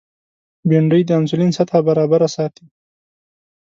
[0.69, 2.65] بېنډۍ د انسولین سطحه برابره ساتي